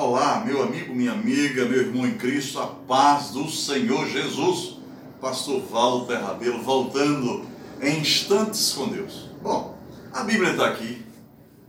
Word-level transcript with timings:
Olá, 0.00 0.44
meu 0.44 0.62
amigo, 0.62 0.94
minha 0.94 1.10
amiga, 1.10 1.64
meu 1.64 1.80
irmão 1.80 2.06
em 2.06 2.16
Cristo, 2.16 2.60
a 2.60 2.68
paz 2.68 3.32
do 3.32 3.50
Senhor 3.50 4.06
Jesus. 4.06 4.78
Pastor 5.20 5.60
Walter 5.62 6.18
Rabelo 6.18 6.62
voltando 6.62 7.44
em 7.82 7.98
instantes 7.98 8.72
com 8.74 8.86
Deus. 8.86 9.28
Bom, 9.42 9.76
a 10.12 10.22
Bíblia 10.22 10.52
está 10.52 10.68
aqui, 10.68 11.04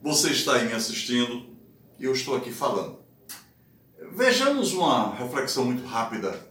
você 0.00 0.30
está 0.30 0.54
aí 0.54 0.68
me 0.68 0.72
assistindo 0.72 1.46
e 1.98 2.04
eu 2.04 2.12
estou 2.12 2.36
aqui 2.36 2.52
falando. 2.52 3.00
Vejamos 4.12 4.72
uma 4.72 5.16
reflexão 5.16 5.64
muito 5.64 5.84
rápida. 5.84 6.48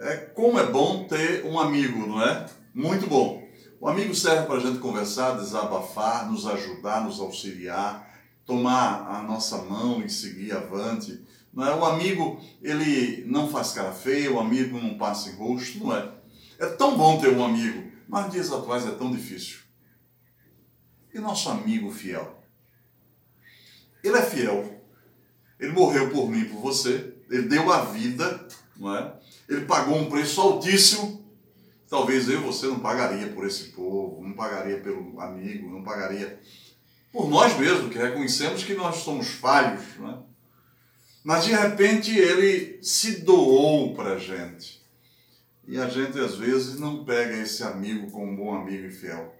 É, 0.00 0.16
como 0.16 0.58
é 0.58 0.66
bom 0.66 1.04
ter 1.04 1.46
um 1.46 1.60
amigo, 1.60 2.08
não 2.08 2.20
é? 2.20 2.46
Muito 2.74 3.06
bom. 3.06 3.40
O 3.80 3.88
amigo 3.88 4.12
serve 4.16 4.46
para 4.46 4.56
a 4.56 4.60
gente 4.60 4.80
conversar, 4.80 5.38
desabafar, 5.38 6.28
nos 6.28 6.44
ajudar, 6.44 7.04
nos 7.04 7.20
auxiliar, 7.20 8.11
tomar 8.44 9.08
a 9.08 9.22
nossa 9.22 9.58
mão 9.58 10.02
e 10.04 10.10
seguir 10.10 10.52
avante. 10.52 11.24
Não 11.52 11.66
é? 11.66 11.74
O 11.74 11.84
amigo, 11.84 12.40
ele 12.62 13.24
não 13.26 13.48
faz 13.48 13.72
cara 13.72 13.92
feia, 13.92 14.32
o 14.32 14.40
amigo 14.40 14.78
não 14.78 14.96
passa 14.96 15.30
em 15.30 15.34
rosto, 15.34 15.78
não 15.78 15.94
é? 15.94 16.12
É 16.58 16.66
tão 16.66 16.96
bom 16.96 17.20
ter 17.20 17.32
um 17.36 17.44
amigo, 17.44 17.90
mas 18.08 18.30
dias 18.30 18.52
atuais 18.52 18.86
é 18.86 18.92
tão 18.92 19.10
difícil. 19.10 19.60
E 21.12 21.18
nosso 21.18 21.50
amigo 21.50 21.90
fiel? 21.90 22.42
Ele 24.02 24.16
é 24.16 24.22
fiel. 24.22 24.80
Ele 25.60 25.72
morreu 25.72 26.10
por 26.10 26.28
mim, 26.28 26.44
por 26.46 26.60
você. 26.60 27.14
Ele 27.30 27.42
deu 27.42 27.70
a 27.72 27.84
vida, 27.84 28.46
não 28.76 28.96
é? 28.96 29.14
Ele 29.48 29.64
pagou 29.66 29.96
um 29.96 30.08
preço 30.08 30.40
altíssimo 30.40 31.22
Talvez 31.92 32.26
eu 32.26 32.40
e 32.40 32.42
você 32.42 32.68
não 32.68 32.80
pagaria 32.80 33.28
por 33.28 33.46
esse 33.46 33.64
povo, 33.64 34.22
não 34.22 34.32
pagaria 34.32 34.80
pelo 34.80 35.20
amigo, 35.20 35.70
não 35.70 35.82
pagaria 35.82 36.40
por 37.12 37.28
nós 37.28 37.56
mesmos, 37.58 37.92
que 37.92 37.98
reconhecemos 37.98 38.64
que 38.64 38.74
nós 38.74 38.96
somos 38.96 39.28
falhos. 39.28 39.84
Né? 39.98 40.18
Mas 41.22 41.44
de 41.44 41.52
repente 41.52 42.16
ele 42.16 42.82
se 42.82 43.20
doou 43.20 43.94
para 43.94 44.14
a 44.14 44.18
gente. 44.18 44.82
E 45.68 45.78
a 45.78 45.88
gente 45.88 46.18
às 46.18 46.36
vezes 46.36 46.80
não 46.80 47.04
pega 47.04 47.36
esse 47.36 47.62
amigo 47.62 48.10
como 48.10 48.32
um 48.32 48.36
bom 48.36 48.54
amigo 48.54 48.86
e 48.86 48.90
fiel. 48.90 49.36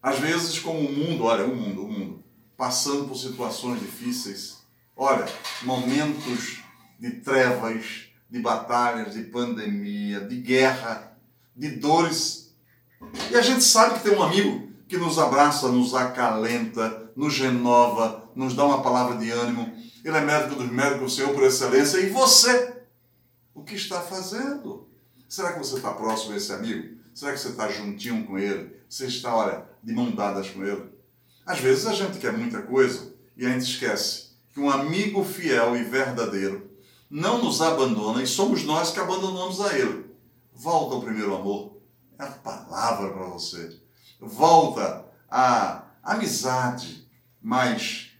Às 0.00 0.18
vezes, 0.18 0.58
como 0.58 0.80
o 0.80 0.92
mundo, 0.92 1.24
olha, 1.24 1.46
o 1.46 1.56
mundo, 1.56 1.82
o 1.82 1.90
mundo, 1.90 2.22
passando 2.58 3.08
por 3.08 3.16
situações 3.16 3.80
difíceis, 3.80 4.58
olha, 4.94 5.24
momentos 5.62 6.62
de 7.00 7.10
trevas, 7.10 8.10
de 8.30 8.38
batalhas, 8.38 9.14
de 9.14 9.22
pandemia, 9.22 10.20
de 10.20 10.36
guerra, 10.36 11.16
de 11.56 11.70
dores. 11.70 12.54
E 13.30 13.34
a 13.34 13.40
gente 13.40 13.64
sabe 13.64 13.94
que 13.94 14.04
tem 14.04 14.16
um 14.16 14.22
amigo 14.22 14.73
que 14.88 14.96
nos 14.96 15.18
abraça, 15.18 15.68
nos 15.68 15.94
acalenta, 15.94 17.10
nos 17.16 17.38
renova, 17.38 18.30
nos 18.34 18.54
dá 18.54 18.64
uma 18.64 18.82
palavra 18.82 19.16
de 19.16 19.30
ânimo. 19.30 19.72
Ele 20.04 20.16
é 20.16 20.20
médico 20.20 20.56
dos 20.56 20.70
médicos, 20.70 21.12
o 21.12 21.16
Senhor 21.16 21.32
por 21.34 21.44
excelência. 21.44 21.98
E 21.98 22.10
você? 22.10 22.82
O 23.54 23.62
que 23.62 23.74
está 23.74 24.00
fazendo? 24.00 24.88
Será 25.28 25.52
que 25.52 25.58
você 25.58 25.76
está 25.76 25.92
próximo 25.92 26.34
desse 26.34 26.52
amigo? 26.52 26.98
Será 27.14 27.32
que 27.32 27.38
você 27.38 27.48
está 27.48 27.68
juntinho 27.68 28.26
com 28.26 28.38
ele? 28.38 28.76
Você 28.88 29.06
está, 29.06 29.34
olha, 29.34 29.66
de 29.82 29.92
mão 29.92 30.10
dadas 30.10 30.50
com 30.50 30.64
ele? 30.64 30.92
Às 31.46 31.60
vezes 31.60 31.86
a 31.86 31.92
gente 31.92 32.18
quer 32.18 32.32
muita 32.32 32.62
coisa 32.62 33.14
e 33.36 33.46
a 33.46 33.50
gente 33.50 33.62
esquece 33.62 34.34
que 34.52 34.60
um 34.60 34.70
amigo 34.70 35.24
fiel 35.24 35.76
e 35.76 35.82
verdadeiro 35.82 36.70
não 37.10 37.42
nos 37.42 37.60
abandona 37.60 38.22
e 38.22 38.26
somos 38.26 38.64
nós 38.64 38.90
que 38.90 39.00
abandonamos 39.00 39.60
a 39.60 39.78
ele. 39.78 40.04
Volta 40.52 40.94
ao 40.94 41.02
primeiro 41.02 41.34
amor. 41.34 41.76
É 42.18 42.24
a 42.24 42.30
palavra 42.30 43.12
para 43.12 43.26
você. 43.26 43.80
Volta 44.20 45.04
à 45.30 45.84
amizade 46.02 47.08
mais 47.40 48.10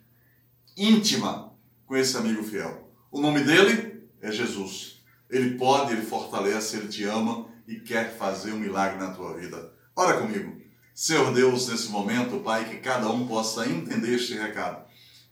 íntima 0.77 1.53
com 1.87 1.97
esse 1.97 2.17
amigo 2.17 2.43
fiel. 2.43 2.91
O 3.11 3.21
nome 3.21 3.45
dele 3.45 4.09
é 4.21 4.31
Jesus. 4.33 5.03
Ele 5.31 5.57
pode, 5.57 5.93
ele 5.93 6.03
fortalece, 6.03 6.77
ele 6.77 6.89
te 6.89 7.05
ama 7.05 7.47
e 7.67 7.77
quer 7.77 8.17
fazer 8.17 8.53
um 8.53 8.59
milagre 8.59 8.99
na 8.99 9.13
tua 9.13 9.35
vida. 9.35 9.73
Ora 9.97 10.21
comigo. 10.21 10.61
Senhor 10.95 11.33
Deus, 11.33 11.69
nesse 11.69 11.89
momento, 11.89 12.41
Pai, 12.41 12.69
que 12.69 12.77
cada 12.77 13.11
um 13.11 13.27
possa 13.27 13.69
entender 13.69 14.15
este 14.15 14.35
recado 14.35 14.85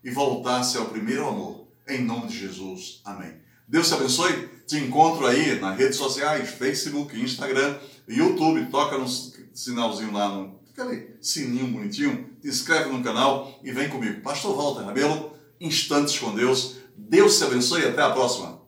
e 0.03 0.11
voltar-se 0.11 0.77
ao 0.77 0.87
primeiro 0.87 1.27
amor. 1.27 1.69
Em 1.89 2.03
nome 2.03 2.29
de 2.29 2.39
Jesus. 2.39 3.01
Amém. 3.05 3.37
Deus 3.69 3.89
te 3.89 3.95
abençoe. 3.95 4.49
Te 4.67 4.79
encontro 4.79 5.27
aí 5.27 5.61
nas 5.61 5.77
redes 5.77 5.97
sociais, 5.97 6.51
Facebook, 6.51 7.19
Instagram, 7.21 7.79
YouTube. 8.09 8.67
Toca 8.71 8.99
no 8.99 9.07
sinalzinho 9.55 10.13
lá, 10.13 10.29
no 10.29 10.63
aquele 10.73 11.17
sininho 11.21 11.69
bonitinho. 11.69 12.31
Te 12.41 12.49
inscreve 12.49 12.91
no 12.91 13.03
canal 13.03 13.59
e 13.63 13.71
vem 13.71 13.89
comigo. 13.89 14.23
Pastor 14.23 14.57
Walter 14.57 14.85
Rabelo, 14.85 15.33
Instantes 15.61 16.19
com 16.19 16.35
Deus. 16.35 16.77
Deus 16.97 17.39
te 17.39 17.45
abençoe 17.45 17.83
e 17.83 17.87
até 17.87 18.03
a 18.03 18.11
próxima. 18.11 18.62